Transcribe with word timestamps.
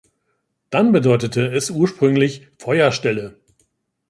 Dann 0.71 0.91
bedeutete 0.93 1.49
es 1.55 1.69
ursprünglich 1.69 2.47
„Feuerstelle“. 2.57 3.39